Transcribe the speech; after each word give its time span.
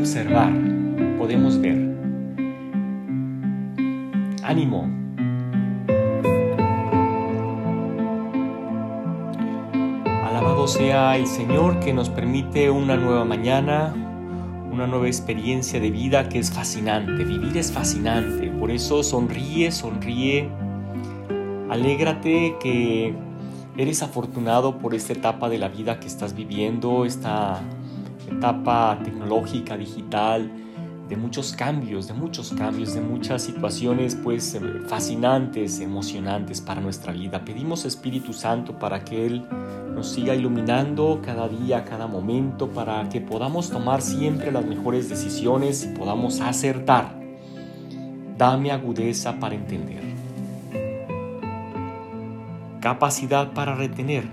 Observar. 0.00 0.52
Podemos 1.18 1.60
ver. 1.60 1.76
Ánimo. 4.42 4.88
Alabado 10.24 10.66
sea 10.66 11.16
el 11.16 11.26
Señor 11.26 11.78
que 11.80 11.92
nos 11.92 12.08
permite 12.08 12.70
una 12.70 12.96
nueva 12.96 13.24
mañana, 13.24 13.94
una 14.72 14.86
nueva 14.86 15.06
experiencia 15.06 15.78
de 15.78 15.90
vida 15.90 16.28
que 16.28 16.38
es 16.38 16.50
fascinante. 16.50 17.24
Vivir 17.24 17.56
es 17.58 17.70
fascinante. 17.70 18.48
Por 18.48 18.70
eso 18.70 19.02
sonríe, 19.02 19.70
sonríe. 19.70 20.48
Alégrate 21.68 22.56
que 22.60 23.14
eres 23.76 24.02
afortunado 24.02 24.78
por 24.78 24.94
esta 24.94 25.12
etapa 25.12 25.48
de 25.48 25.58
la 25.58 25.68
vida 25.68 26.00
que 26.00 26.06
estás 26.06 26.34
viviendo, 26.34 27.04
esta 27.04 27.60
etapa 28.30 28.98
tecnológica, 29.02 29.76
digital, 29.76 30.50
de 31.10 31.16
muchos 31.16 31.52
cambios, 31.52 32.06
de 32.06 32.14
muchos 32.14 32.52
cambios, 32.52 32.94
de 32.94 33.00
muchas 33.00 33.42
situaciones 33.42 34.14
pues 34.14 34.56
fascinantes, 34.86 35.80
emocionantes 35.80 36.60
para 36.60 36.80
nuestra 36.80 37.12
vida. 37.12 37.44
Pedimos 37.44 37.84
Espíritu 37.84 38.32
Santo 38.32 38.78
para 38.78 39.04
que 39.04 39.26
Él 39.26 39.44
nos 39.92 40.08
siga 40.08 40.36
iluminando 40.36 41.20
cada 41.20 41.48
día, 41.48 41.84
cada 41.84 42.06
momento, 42.06 42.68
para 42.68 43.08
que 43.08 43.20
podamos 43.20 43.70
tomar 43.70 44.02
siempre 44.02 44.52
las 44.52 44.64
mejores 44.64 45.08
decisiones 45.08 45.84
y 45.84 45.98
podamos 45.98 46.40
acertar. 46.40 47.18
Dame 48.38 48.70
agudeza 48.70 49.40
para 49.40 49.56
entender. 49.56 50.04
Capacidad 52.80 53.52
para 53.52 53.74
retener. 53.74 54.28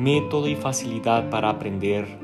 Método 0.00 0.48
y 0.48 0.56
facilidad 0.56 1.30
para 1.30 1.50
aprender 1.50 2.23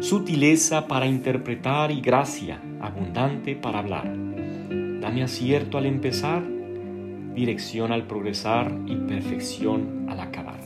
sutileza 0.00 0.88
para 0.88 1.06
interpretar 1.06 1.90
y 1.90 2.00
gracia 2.00 2.60
abundante 2.80 3.54
para 3.54 3.80
hablar. 3.80 4.04
Dame 5.00 5.22
acierto 5.22 5.76
al 5.76 5.84
empezar, 5.84 6.42
dirección 7.34 7.92
al 7.92 8.06
progresar 8.06 8.74
y 8.86 8.96
perfección 8.96 10.06
al 10.08 10.20
acabar. 10.20 10.60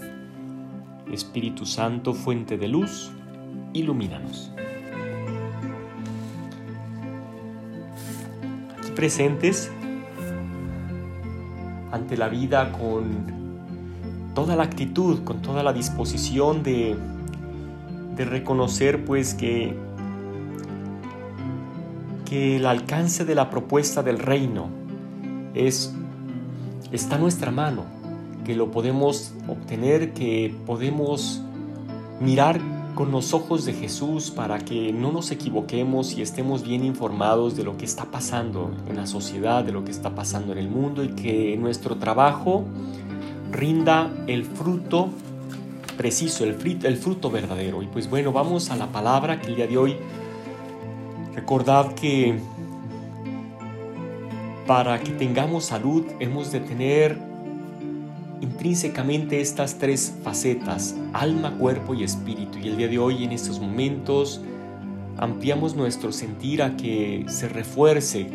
Espíritu 1.12 1.66
Santo, 1.66 2.14
fuente 2.14 2.56
de 2.56 2.68
luz, 2.68 3.10
ilumínanos. 3.72 4.52
Aquí 8.78 8.90
presentes 8.94 9.70
ante 11.90 12.16
la 12.16 12.28
vida 12.28 12.70
con 12.70 14.32
toda 14.34 14.54
la 14.54 14.62
actitud, 14.62 15.24
con 15.24 15.42
toda 15.42 15.64
la 15.64 15.72
disposición 15.72 16.62
de 16.62 16.96
de 18.16 18.24
reconocer 18.24 19.04
pues 19.04 19.34
que, 19.34 19.74
que 22.24 22.56
el 22.56 22.66
alcance 22.66 23.24
de 23.24 23.34
la 23.34 23.50
propuesta 23.50 24.02
del 24.02 24.18
reino 24.18 24.68
es, 25.54 25.94
está 26.92 27.16
a 27.16 27.18
nuestra 27.18 27.50
mano, 27.50 27.84
que 28.44 28.54
lo 28.54 28.70
podemos 28.70 29.32
obtener, 29.48 30.12
que 30.12 30.54
podemos 30.66 31.42
mirar 32.20 32.60
con 32.94 33.10
los 33.10 33.34
ojos 33.34 33.64
de 33.64 33.72
Jesús 33.72 34.30
para 34.30 34.58
que 34.60 34.92
no 34.92 35.10
nos 35.10 35.32
equivoquemos 35.32 36.16
y 36.16 36.22
estemos 36.22 36.62
bien 36.62 36.84
informados 36.84 37.56
de 37.56 37.64
lo 37.64 37.76
que 37.76 37.84
está 37.84 38.04
pasando 38.04 38.70
en 38.88 38.96
la 38.96 39.06
sociedad, 39.06 39.64
de 39.64 39.72
lo 39.72 39.84
que 39.84 39.90
está 39.90 40.14
pasando 40.14 40.52
en 40.52 40.58
el 40.58 40.68
mundo 40.68 41.02
y 41.02 41.08
que 41.08 41.56
nuestro 41.56 41.96
trabajo 41.96 42.64
rinda 43.50 44.12
el 44.28 44.44
fruto 44.44 45.08
preciso, 45.96 46.44
el, 46.44 46.54
fruto 46.96 47.30
verdadero. 47.30 47.82
Y 47.82 47.86
pues 47.86 48.08
bueno, 48.08 48.32
vamos 48.32 48.70
a 48.70 48.76
la 48.76 48.92
palabra 48.92 49.40
que 49.40 49.48
el 49.48 49.56
día 49.56 49.66
de 49.66 49.76
hoy 49.78 49.96
recordad 51.34 51.94
que 51.94 52.38
para 54.66 55.00
que 55.00 55.10
tengamos 55.12 55.66
salud 55.66 56.04
hemos 56.20 56.52
de 56.52 56.60
tener 56.60 57.18
intrínsecamente 58.40 59.40
estas 59.40 59.78
tres 59.78 60.14
facetas, 60.22 60.94
alma, 61.12 61.56
cuerpo 61.58 61.94
y 61.94 62.04
espíritu. 62.04 62.58
Y 62.58 62.68
el 62.68 62.76
día 62.76 62.88
de 62.88 62.98
hoy 62.98 63.24
en 63.24 63.32
estos 63.32 63.60
momentos 63.60 64.40
ampliamos 65.16 65.74
nuestro 65.74 66.12
sentir 66.12 66.62
a 66.62 66.76
que 66.76 67.24
se 67.28 67.48
refuerce 67.48 68.28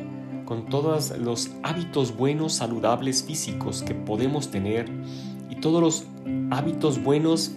con 0.45 0.65
todos 0.65 1.15
los 1.19 1.51
hábitos 1.61 2.15
buenos, 2.15 2.53
saludables 2.53 3.23
físicos 3.23 3.83
que 3.83 3.93
podemos 3.93 4.49
tener 4.49 4.89
y 5.49 5.55
todos 5.57 5.81
los 5.81 6.05
hábitos 6.51 7.01
buenos, 7.03 7.51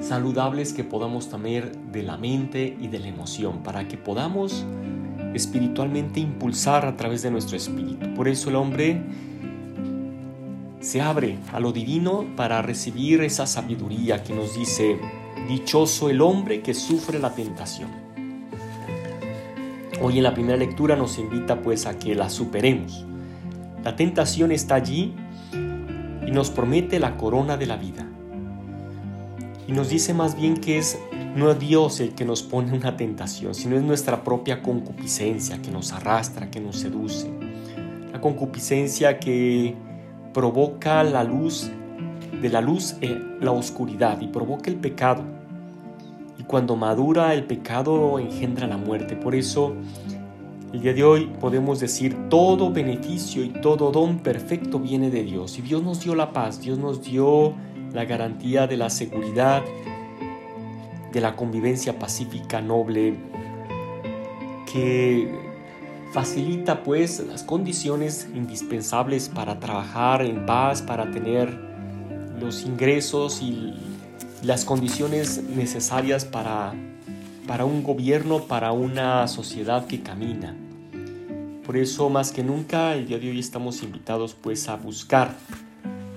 saludables 0.00 0.72
que 0.72 0.84
podamos 0.84 1.28
tener 1.28 1.76
de 1.92 2.02
la 2.02 2.16
mente 2.16 2.76
y 2.80 2.88
de 2.88 2.98
la 2.98 3.08
emoción, 3.08 3.62
para 3.62 3.88
que 3.88 3.96
podamos 3.96 4.64
espiritualmente 5.34 6.20
impulsar 6.20 6.84
a 6.84 6.96
través 6.96 7.22
de 7.22 7.30
nuestro 7.30 7.56
espíritu. 7.56 8.12
Por 8.14 8.28
eso 8.28 8.50
el 8.50 8.56
hombre 8.56 9.02
se 10.80 11.00
abre 11.00 11.38
a 11.52 11.60
lo 11.60 11.72
divino 11.72 12.26
para 12.36 12.60
recibir 12.60 13.20
esa 13.22 13.46
sabiduría 13.46 14.22
que 14.22 14.34
nos 14.34 14.56
dice, 14.56 14.98
dichoso 15.48 16.10
el 16.10 16.20
hombre 16.20 16.60
que 16.60 16.74
sufre 16.74 17.18
la 17.18 17.34
tentación. 17.34 17.88
Hoy 20.02 20.18
en 20.18 20.24
la 20.24 20.34
primera 20.34 20.56
lectura 20.58 20.96
nos 20.96 21.18
invita 21.18 21.62
pues 21.62 21.86
a 21.86 21.96
que 21.98 22.16
la 22.16 22.28
superemos. 22.28 23.06
La 23.84 23.94
tentación 23.94 24.50
está 24.50 24.74
allí 24.74 25.14
y 26.26 26.30
nos 26.30 26.50
promete 26.50 26.98
la 26.98 27.16
corona 27.16 27.56
de 27.56 27.66
la 27.66 27.76
vida. 27.76 28.06
Y 29.66 29.72
nos 29.72 29.88
dice 29.88 30.14
más 30.14 30.36
bien 30.36 30.56
que 30.56 30.78
es 30.78 30.98
no 31.36 31.54
Dios 31.54 32.00
el 32.00 32.14
que 32.14 32.24
nos 32.24 32.42
pone 32.42 32.76
una 32.76 32.96
tentación, 32.96 33.54
sino 33.54 33.76
es 33.76 33.82
nuestra 33.82 34.22
propia 34.22 34.62
concupiscencia 34.62 35.62
que 35.62 35.70
nos 35.70 35.92
arrastra, 35.92 36.50
que 36.50 36.60
nos 36.60 36.76
seduce. 36.76 37.30
La 38.12 38.20
concupiscencia 38.20 39.18
que 39.18 39.74
provoca 40.34 41.02
la 41.04 41.24
luz, 41.24 41.70
de 42.40 42.48
la 42.48 42.60
luz 42.60 42.96
la 43.40 43.52
oscuridad 43.52 44.20
y 44.20 44.28
provoca 44.28 44.70
el 44.70 44.76
pecado. 44.76 45.22
Y 46.38 46.42
cuando 46.42 46.76
madura 46.76 47.32
el 47.34 47.44
pecado 47.44 48.18
engendra 48.18 48.66
la 48.66 48.76
muerte. 48.76 49.16
Por 49.16 49.34
eso 49.34 49.74
el 50.72 50.80
día 50.80 50.94
de 50.94 51.04
hoy 51.04 51.26
podemos 51.38 51.80
decir 51.80 52.16
todo 52.30 52.72
beneficio 52.72 53.44
y 53.44 53.50
todo 53.50 53.92
don 53.92 54.20
perfecto 54.20 54.78
viene 54.78 55.10
de 55.10 55.22
Dios. 55.22 55.58
Y 55.58 55.62
Dios 55.62 55.82
nos 55.82 56.00
dio 56.00 56.14
la 56.14 56.32
paz, 56.32 56.60
Dios 56.60 56.78
nos 56.78 57.02
dio 57.02 57.54
la 57.92 58.06
garantía 58.06 58.66
de 58.66 58.78
la 58.78 58.88
seguridad, 58.88 59.62
de 61.12 61.20
la 61.20 61.36
convivencia 61.36 61.98
pacífica, 61.98 62.62
noble, 62.62 63.14
que 64.72 65.30
facilita 66.12 66.82
pues 66.82 67.20
las 67.20 67.42
condiciones 67.42 68.26
indispensables 68.34 69.28
para 69.28 69.60
trabajar 69.60 70.22
en 70.22 70.46
paz, 70.46 70.80
para 70.80 71.10
tener 71.10 71.54
los 72.40 72.62
ingresos 72.62 73.42
y 73.42 73.74
las 74.42 74.64
condiciones 74.64 75.42
necesarias 75.54 76.24
para 76.24 76.72
para 77.52 77.66
un 77.66 77.82
gobierno, 77.82 78.44
para 78.44 78.72
una 78.72 79.28
sociedad 79.28 79.86
que 79.86 80.00
camina. 80.00 80.56
Por 81.66 81.76
eso 81.76 82.08
más 82.08 82.32
que 82.32 82.42
nunca 82.42 82.94
el 82.94 83.06
día 83.06 83.18
de 83.18 83.28
hoy 83.28 83.38
estamos 83.38 83.82
invitados 83.82 84.32
pues 84.32 84.70
a 84.70 84.76
buscar, 84.76 85.36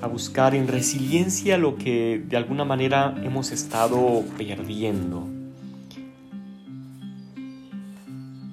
a 0.01 0.07
buscar 0.07 0.55
en 0.55 0.65
resiliencia 0.69 1.57
lo 1.57 1.75
que 1.75 2.23
de 2.25 2.37
alguna 2.37 2.63
manera 2.63 3.13
hemos 3.21 3.51
estado 3.51 4.23
perdiendo. 4.37 5.27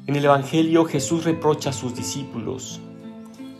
En 0.08 0.16
el 0.16 0.24
Evangelio 0.24 0.84
Jesús 0.84 1.22
reprocha 1.22 1.70
a 1.70 1.72
sus 1.72 1.94
discípulos 1.94 2.80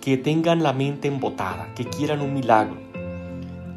que 0.01 0.17
tengan 0.17 0.65
la 0.65 0.73
mente 0.73 1.07
embotada, 1.07 1.73
que 1.77 1.85
quieran 1.85 2.23
un 2.23 2.35
milagro. 2.35 2.81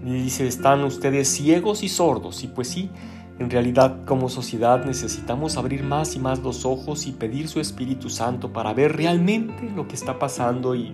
Y 0.04 0.12
dice, 0.12 0.48
están 0.48 0.84
ustedes 0.84 1.28
ciegos 1.28 1.84
y 1.84 1.90
sordos. 1.90 2.44
Y 2.44 2.48
pues 2.48 2.68
sí, 2.68 2.90
en 3.38 3.50
realidad, 3.50 4.06
como 4.06 4.30
sociedad 4.30 4.86
necesitamos 4.86 5.58
abrir 5.58 5.84
más 5.84 6.16
y 6.16 6.20
más 6.20 6.40
los 6.40 6.66
ojos 6.66 7.06
y 7.06 7.12
pedir 7.12 7.50
su 7.50 7.60
Espíritu 7.60 8.10
Santo 8.10 8.54
para 8.54 8.74
ver 8.74 8.96
realmente 8.96 9.70
lo 9.76 9.88
que 9.88 9.96
está 9.96 10.20
pasando 10.20 10.74
y 10.74 10.94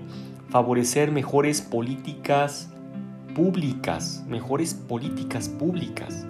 favorecer 0.50 1.12
mejores 1.12 1.62
políticas 1.62 2.70
públicas, 3.36 4.24
mejores 4.28 4.74
políticas 4.74 5.50
públicas. 5.50 6.26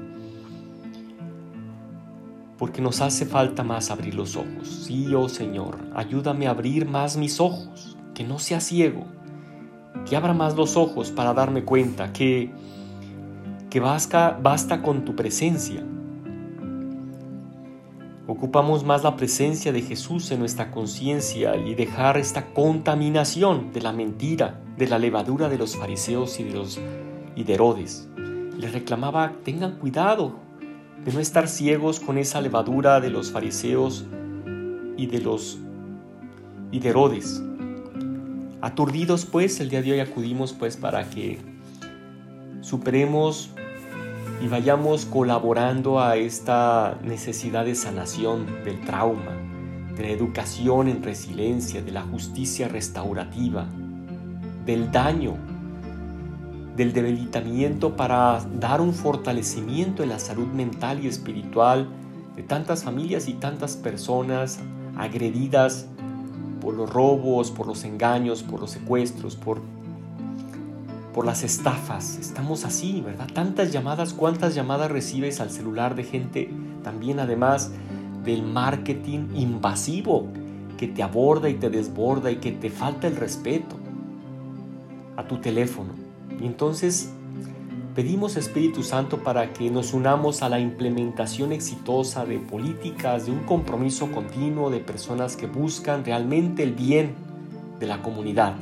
porque 2.61 2.79
nos 2.79 3.01
hace 3.01 3.25
falta 3.25 3.63
más 3.63 3.89
abrir 3.89 4.13
los 4.13 4.35
ojos. 4.35 4.67
Sí, 4.85 5.15
oh 5.15 5.27
Señor, 5.27 5.79
ayúdame 5.95 6.45
a 6.45 6.51
abrir 6.51 6.87
más 6.87 7.17
mis 7.17 7.39
ojos, 7.39 7.97
que 8.13 8.23
no 8.23 8.37
sea 8.37 8.59
ciego, 8.59 9.07
que 10.07 10.15
abra 10.15 10.35
más 10.35 10.55
los 10.55 10.77
ojos 10.77 11.09
para 11.09 11.33
darme 11.33 11.63
cuenta 11.63 12.13
que, 12.13 12.51
que 13.71 13.79
basta, 13.79 14.37
basta 14.39 14.83
con 14.83 15.05
tu 15.05 15.15
presencia. 15.15 15.83
Ocupamos 18.31 18.85
más 18.85 19.03
la 19.03 19.17
presencia 19.17 19.73
de 19.73 19.81
Jesús 19.81 20.31
en 20.31 20.39
nuestra 20.39 20.71
conciencia 20.71 21.57
y 21.57 21.75
dejar 21.75 22.15
esta 22.15 22.53
contaminación 22.53 23.73
de 23.73 23.81
la 23.81 23.91
mentira, 23.91 24.61
de 24.77 24.87
la 24.87 24.99
levadura 24.99 25.49
de 25.49 25.57
los 25.57 25.75
fariseos 25.75 26.39
y 26.39 26.45
de 26.45 26.53
los 26.53 26.79
y 27.35 27.43
de 27.43 27.55
Herodes. 27.55 28.07
Les 28.57 28.71
reclamaba, 28.71 29.33
tengan 29.43 29.79
cuidado, 29.79 30.39
de 31.03 31.11
no 31.11 31.19
estar 31.19 31.49
ciegos 31.49 31.99
con 31.99 32.17
esa 32.17 32.39
levadura 32.39 33.01
de 33.01 33.09
los 33.09 33.33
fariseos 33.33 34.05
y 34.95 35.07
de 35.07 35.19
los 35.19 35.59
y 36.71 36.79
de 36.79 36.87
Herodes. 36.87 37.43
Aturdidos 38.61 39.25
pues, 39.25 39.59
el 39.59 39.69
día 39.69 39.81
de 39.81 39.91
hoy 39.91 39.99
acudimos 39.99 40.53
pues 40.53 40.77
para 40.77 41.09
que 41.09 41.37
superemos 42.61 43.49
y 44.41 44.47
vayamos 44.47 45.05
colaborando 45.05 45.99
a 45.99 46.15
esta 46.15 46.97
necesidad 47.03 47.65
de 47.65 47.75
sanación 47.75 48.47
del 48.65 48.81
trauma, 48.81 49.31
de 49.95 50.03
la 50.03 50.09
educación 50.09 50.87
en 50.87 51.03
resiliencia, 51.03 51.81
de 51.81 51.91
la 51.91 52.01
justicia 52.01 52.67
restaurativa, 52.67 53.67
del 54.65 54.91
daño 54.91 55.37
del 56.75 56.93
debilitamiento 56.93 57.95
para 57.95 58.43
dar 58.59 58.81
un 58.81 58.93
fortalecimiento 58.93 60.03
en 60.03 60.09
la 60.09 60.19
salud 60.19 60.47
mental 60.47 61.03
y 61.03 61.07
espiritual 61.07 61.87
de 62.35 62.43
tantas 62.43 62.83
familias 62.83 63.27
y 63.27 63.33
tantas 63.33 63.75
personas 63.75 64.59
agredidas 64.97 65.87
por 66.61 66.73
los 66.73 66.89
robos, 66.89 67.51
por 67.51 67.67
los 67.67 67.83
engaños, 67.83 68.41
por 68.41 68.61
los 68.61 68.71
secuestros, 68.71 69.35
por, 69.35 69.61
por 71.13 71.25
las 71.25 71.43
estafas. 71.43 72.17
Estamos 72.17 72.65
así, 72.65 73.01
¿verdad? 73.01 73.27
Tantas 73.33 73.71
llamadas, 73.71 74.13
cuántas 74.13 74.55
llamadas 74.55 74.91
recibes 74.91 75.39
al 75.39 75.51
celular 75.51 75.95
de 75.95 76.03
gente 76.03 76.49
también 76.83 77.19
además 77.19 77.71
del 78.23 78.43
marketing 78.43 79.27
invasivo 79.35 80.27
que 80.77 80.87
te 80.87 81.03
aborda 81.03 81.49
y 81.49 81.55
te 81.55 81.69
desborda 81.69 82.31
y 82.31 82.37
que 82.37 82.51
te 82.51 82.69
falta 82.69 83.07
el 83.07 83.15
respeto 83.15 83.75
a 85.17 85.27
tu 85.27 85.37
teléfono. 85.37 85.93
Y 86.39 86.45
entonces 86.45 87.11
pedimos 87.93 88.37
Espíritu 88.37 88.81
Santo 88.81 89.19
para 89.19 89.53
que 89.53 89.69
nos 89.69 89.93
unamos 89.93 90.41
a 90.41 90.49
la 90.49 90.59
implementación 90.59 91.51
exitosa 91.51 92.25
de 92.25 92.39
políticas, 92.39 93.25
de 93.25 93.31
un 93.31 93.39
compromiso 93.39 94.11
continuo 94.11 94.69
de 94.69 94.79
personas 94.79 95.35
que 95.35 95.45
buscan 95.45 96.05
realmente 96.05 96.63
el 96.63 96.73
bien 96.73 97.13
de 97.79 97.87
la 97.87 98.01
comunidad 98.01 98.55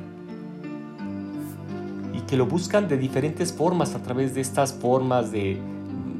que 2.29 2.37
lo 2.37 2.45
buscan 2.45 2.87
de 2.87 2.95
diferentes 2.95 3.51
formas 3.51 3.95
a 3.95 4.03
través 4.03 4.35
de 4.35 4.41
estas 4.41 4.71
formas 4.71 5.31
de 5.31 5.59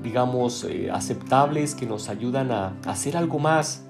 digamos 0.02 0.64
eh, 0.64 0.90
aceptables 0.92 1.76
que 1.76 1.86
nos 1.86 2.10
ayudan 2.10 2.52
a, 2.52 2.74
hacer 2.88 3.16
algo 3.16 3.38
más, 3.38 3.86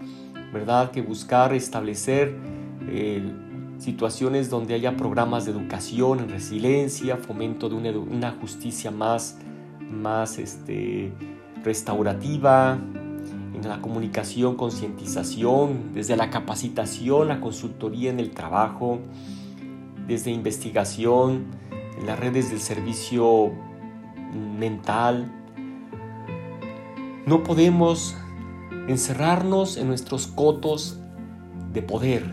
¿verdad? 0.51 0.91
Que 0.91 1.01
buscar 1.01 1.53
establecer 1.53 2.35
eh, 2.89 3.23
situaciones 3.77 4.49
donde 4.49 4.73
haya 4.73 4.97
programas 4.97 5.45
de 5.45 5.51
educación 5.51 6.19
en 6.19 6.29
resiliencia, 6.29 7.15
fomento 7.15 7.69
de 7.69 7.75
una, 7.75 8.31
justicia 8.31 8.91
más, 8.91 9.37
más 9.89 10.39
este, 10.39 11.13
restaurativa, 11.63 12.77
en 13.53 13.69
la 13.69 13.81
comunicación, 13.81 14.55
concientización, 14.55 15.93
desde 15.93 16.17
la 16.17 16.29
capacitación, 16.29 17.29
la 17.29 17.39
consultoría 17.39 18.09
en 18.09 18.19
el 18.19 18.31
trabajo, 18.31 18.99
desde 20.05 20.31
investigación, 20.31 21.45
en 21.99 22.05
las 22.05 22.19
redes 22.19 22.49
del 22.49 22.59
servicio 22.59 23.51
mental. 24.57 25.31
No 27.25 27.43
podemos 27.43 28.15
encerrarnos 28.87 29.77
en 29.77 29.87
nuestros 29.87 30.27
cotos 30.27 30.99
de 31.73 31.81
poder, 31.81 32.25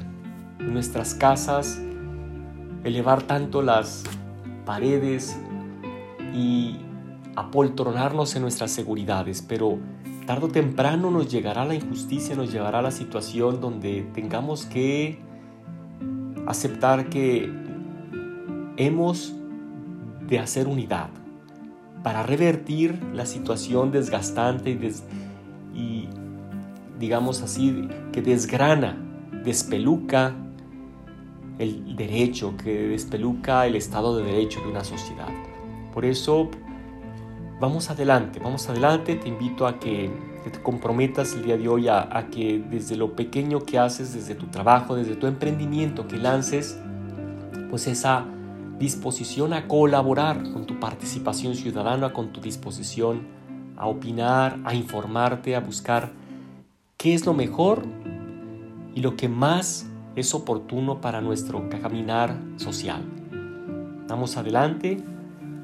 nuestras 0.59 1.15
casas, 1.15 1.81
elevar 2.85 3.23
tanto 3.23 3.63
las 3.63 4.05
paredes 4.65 5.37
y 6.33 6.77
apoltronarnos 7.35 8.35
en 8.37 8.43
nuestras 8.43 8.71
seguridades, 8.71 9.43
pero 9.43 9.79
tarde 10.27 10.47
o 10.47 10.49
temprano 10.49 11.11
nos 11.11 11.31
llegará 11.31 11.65
la 11.65 11.75
injusticia, 11.75 12.35
nos 12.35 12.53
llegará 12.53 12.81
la 12.83 12.91
situación 12.91 13.61
donde 13.61 14.03
tengamos 14.15 14.65
que 14.65 15.19
aceptar 16.47 17.11
que 17.11 17.53
hemos 18.77 19.35
de 20.27 20.39
hacer 20.39 20.69
unidad 20.69 21.09
para 22.03 22.23
revertir 22.23 23.03
la 23.13 23.27
situación 23.27 23.91
desgastante 23.91 24.79
y, 25.75 26.09
digamos 27.01 27.43
así, 27.43 27.89
que 28.13 28.23
desgrana, 28.23 28.97
despeluca 29.45 30.35
el 31.59 31.97
derecho, 31.97 32.57
que 32.57 32.89
despeluca 32.89 33.67
el 33.67 33.75
Estado 33.75 34.17
de 34.17 34.25
Derecho 34.25 34.61
de 34.61 34.69
una 34.69 34.85
sociedad. 34.85 35.29
Por 35.93 36.05
eso, 36.05 36.51
vamos 37.61 37.91
adelante, 37.91 38.39
vamos 38.39 38.69
adelante. 38.69 39.17
Te 39.17 39.29
invito 39.29 39.67
a 39.67 39.81
que, 39.81 40.11
te 40.45 40.63
comprometas 40.63 41.35
el 41.35 41.43
día 41.43 41.57
de 41.57 41.67
hoy 41.67 41.89
a, 41.89 42.29
que 42.31 42.63
desde 42.71 42.95
lo 42.95 43.17
pequeño 43.17 43.65
que 43.65 43.81
haces, 43.81 44.15
desde 44.15 44.37
tu 44.37 44.47
trabajo, 44.47 44.95
desde 44.95 45.17
tu 45.17 45.27
emprendimiento, 45.27 46.07
que 46.07 46.19
lances 46.19 46.79
pues 47.69 47.89
esa 47.89 48.27
disposición 48.79 49.53
a 49.53 49.69
colaborar 49.69 50.43
con 50.53 50.67
tu 50.67 50.79
participación 50.79 51.55
ciudadana, 51.55 52.13
con 52.13 52.33
tu 52.33 52.41
disposición 52.41 53.23
a 53.77 53.87
opinar, 53.87 54.59
a 54.65 54.75
informarte, 54.75 55.57
a 55.57 55.61
buscar 55.61 56.13
qué 56.97 57.15
es 57.15 57.27
lo 57.27 57.35
mejor 57.35 57.85
y 58.95 59.01
lo 59.01 59.17
que 59.17 59.29
más 59.29 59.87
es 60.15 60.35
oportuno 60.35 61.01
para 61.01 61.21
nuestro 61.21 61.69
caminar 61.69 62.37
social. 62.57 63.03
Vamos 64.09 64.37
adelante, 64.37 64.99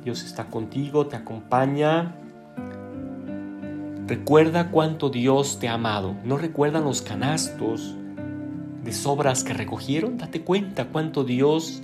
Dios 0.05 0.25
está 0.25 0.49
contigo, 0.49 1.07
te 1.07 1.17
acompaña. 1.17 2.17
Recuerda 4.07 4.71
cuánto 4.71 5.09
Dios 5.09 5.59
te 5.59 5.69
ha 5.69 5.75
amado. 5.75 6.17
¿No 6.25 6.37
recuerdan 6.37 6.85
los 6.85 7.03
canastos 7.03 7.95
de 8.85 8.93
sobras 8.93 9.45
que 9.45 9.55
recogieron? 9.55 10.19
Date 10.19 10.43
cuenta 10.43 10.87
cuánto 10.87 11.25
Dios 11.25 11.83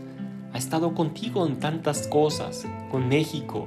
ha 0.52 0.58
estado 0.58 0.94
contigo 0.94 1.46
en 1.46 1.58
tantas 1.58 2.06
cosas. 2.06 2.66
Con 2.90 3.08
México 3.08 3.66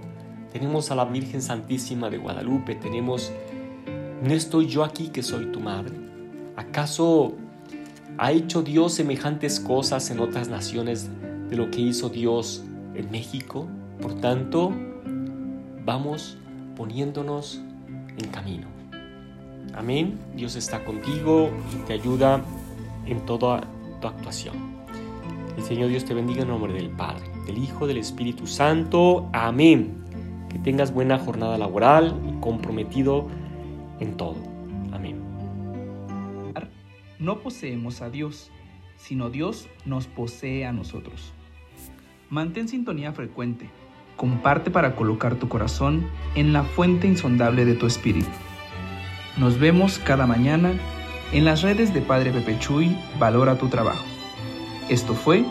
tenemos 0.52 0.92
a 0.92 0.96
la 0.96 1.06
Virgen 1.06 1.42
Santísima 1.42 2.10
de 2.10 2.18
Guadalupe, 2.18 2.76
tenemos, 2.76 3.32
no 4.22 4.34
estoy 4.34 4.68
yo 4.68 4.84
aquí 4.84 5.10
que 5.10 5.24
soy 5.24 5.52
tu 5.52 5.60
madre. 5.60 5.96
¿Acaso 6.56 7.36
¿Ha 8.18 8.32
hecho 8.32 8.62
Dios 8.62 8.94
semejantes 8.94 9.60
cosas 9.60 10.12
en 10.12 10.20
otras 10.20 10.48
naciones 10.48 11.10
de 11.50 11.56
lo 11.56 11.72
que 11.72 11.82
hizo 11.82 12.10
Dios 12.10 12.64
en 12.94 13.10
México? 13.10 13.68
Por 14.02 14.20
tanto, 14.20 14.72
vamos 15.84 16.38
poniéndonos 16.76 17.62
en 18.18 18.30
camino. 18.30 18.68
Amén. 19.74 20.20
Dios 20.36 20.56
está 20.56 20.84
contigo 20.84 21.50
y 21.74 21.78
te 21.88 21.94
ayuda 21.94 22.44
en 23.06 23.26
toda 23.26 23.62
tu 24.02 24.08
actuación. 24.08 24.71
El 25.58 25.64
Señor 25.64 25.90
Dios 25.90 26.06
te 26.06 26.14
bendiga 26.14 26.42
en 26.42 26.48
nombre 26.48 26.74
del 26.74 26.90
Padre, 26.90 27.24
del 27.46 27.58
Hijo, 27.58 27.88
del 27.88 27.98
Espíritu 27.98 28.48
Santo. 28.48 29.30
Amén. 29.34 30.04
Que 30.50 30.60
tengas 30.60 30.94
buena 30.94 31.18
jornada 31.20 31.58
laboral 31.58 32.20
y 32.28 32.40
comprometido 32.40 33.28
en 34.00 34.18
todo 34.18 34.52
no 37.22 37.40
poseemos 37.40 38.02
a 38.02 38.10
Dios, 38.10 38.50
sino 38.98 39.30
Dios 39.30 39.70
nos 39.86 40.08
posee 40.08 40.66
a 40.66 40.74
nosotros. 40.74 41.32
Mantén 42.30 42.68
sintonía 42.68 43.14
frecuente. 43.14 43.70
Comparte 44.18 44.72
para 44.72 44.96
colocar 44.96 45.36
tu 45.36 45.48
corazón 45.48 46.08
en 46.36 46.52
la 46.52 46.64
fuente 46.64 47.08
insondable 47.08 47.64
de 47.64 47.76
tu 47.76 47.86
espíritu. 47.86 48.30
Nos 49.38 49.60
vemos 49.60 50.00
cada 50.00 50.26
mañana 50.26 50.74
en 51.32 51.46
las 51.46 51.62
redes 51.62 51.94
de 51.94 52.02
Padre 52.02 52.32
Pepe 52.32 52.58
Chuy, 52.60 52.98
Valora 53.20 53.58
tu 53.58 53.70
trabajo. 53.70 54.11
Esto 54.92 55.14
fue 55.14 55.46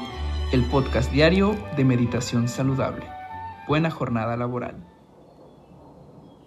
el 0.53 0.67
podcast 0.67 1.11
diario 1.11 1.57
de 1.75 1.83
Meditación 1.83 2.47
Saludable. 2.47 3.07
Buena 3.67 3.91
jornada 3.91 4.37
laboral. 4.37 4.90